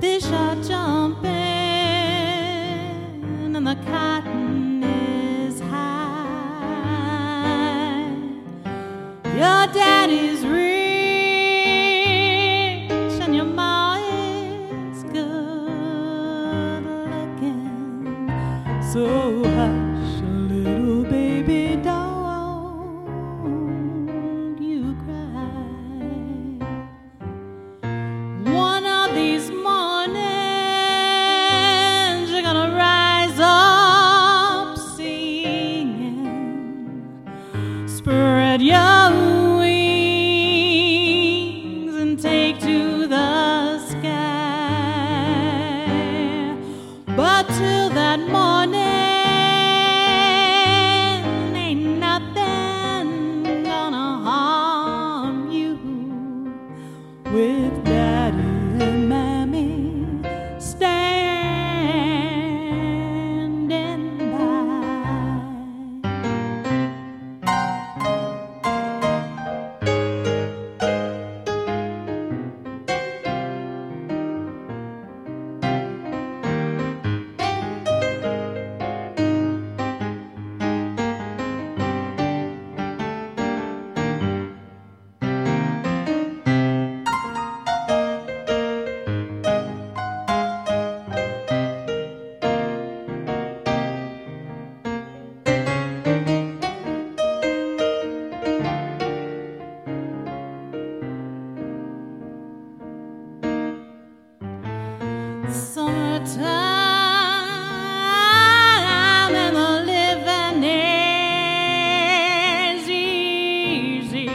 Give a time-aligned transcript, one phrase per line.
[0.00, 1.30] Fish are jumping
[3.56, 7.16] and the cotton is high.
[9.24, 10.70] Your daddy's rich
[13.22, 13.96] and your ma
[14.92, 18.28] is good looking.
[18.92, 19.85] So high.
[38.06, 39.45] Spread your
[106.26, 106.44] Summertime
[109.34, 110.64] and the living
[112.74, 114.28] is easy.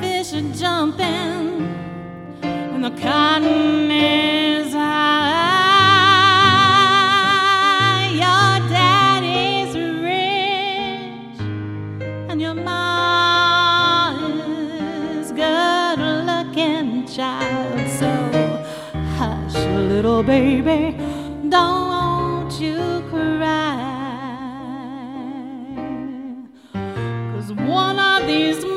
[0.00, 1.46] Fish are jumping
[2.42, 4.88] and the cotton is high.
[8.10, 11.38] Your daddy's rich
[12.28, 14.16] and your ma
[15.20, 17.77] is good looking child.
[19.78, 20.96] Little baby,
[21.48, 23.76] don't you cry.
[27.32, 28.67] Cause one of these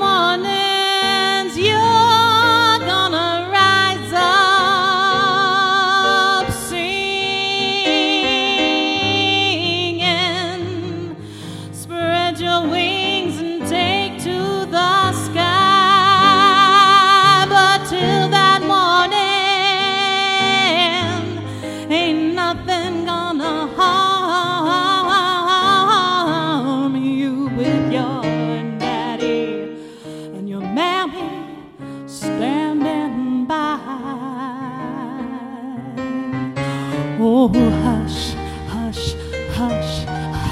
[37.91, 38.34] hush,
[38.74, 39.16] hush,
[39.57, 40.06] hush,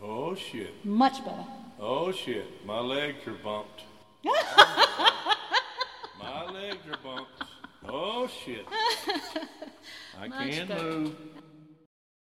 [0.00, 0.84] Oh shit.
[0.84, 1.44] Much better.
[1.80, 2.64] Oh shit.
[2.64, 3.82] My legs are bumped.
[6.18, 7.42] My legs are bumped.
[7.86, 8.66] Oh shit.
[10.20, 10.82] I Much can't better.
[10.84, 11.16] move.